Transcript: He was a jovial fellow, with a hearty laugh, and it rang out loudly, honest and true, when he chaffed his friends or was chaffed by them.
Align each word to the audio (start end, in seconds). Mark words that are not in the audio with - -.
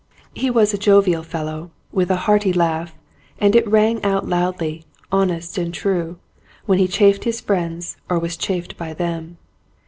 He 0.33 0.49
was 0.49 0.73
a 0.73 0.79
jovial 0.79 1.21
fellow, 1.21 1.69
with 1.91 2.09
a 2.09 2.15
hearty 2.25 2.51
laugh, 2.51 2.95
and 3.37 3.55
it 3.55 3.67
rang 3.67 4.03
out 4.03 4.27
loudly, 4.27 4.83
honest 5.11 5.59
and 5.59 5.71
true, 5.71 6.17
when 6.65 6.79
he 6.79 6.87
chaffed 6.87 7.23
his 7.23 7.39
friends 7.39 7.97
or 8.09 8.17
was 8.17 8.35
chaffed 8.35 8.77
by 8.79 8.95
them. 8.95 9.37